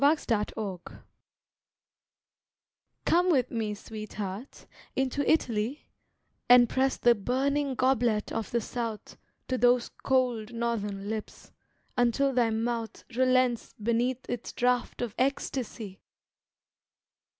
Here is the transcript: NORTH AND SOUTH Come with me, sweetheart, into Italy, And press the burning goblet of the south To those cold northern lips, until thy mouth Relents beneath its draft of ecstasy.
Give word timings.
NORTH 0.03 0.31
AND 0.31 0.51
SOUTH 0.57 0.81
Come 3.05 3.29
with 3.29 3.51
me, 3.51 3.75
sweetheart, 3.75 4.65
into 4.95 5.23
Italy, 5.31 5.91
And 6.49 6.67
press 6.67 6.97
the 6.97 7.13
burning 7.13 7.75
goblet 7.75 8.31
of 8.31 8.49
the 8.49 8.61
south 8.61 9.15
To 9.47 9.59
those 9.59 9.89
cold 9.89 10.53
northern 10.55 11.07
lips, 11.07 11.51
until 11.95 12.33
thy 12.33 12.49
mouth 12.49 13.03
Relents 13.15 13.73
beneath 13.73 14.27
its 14.27 14.53
draft 14.53 15.03
of 15.03 15.13
ecstasy. 15.19 16.01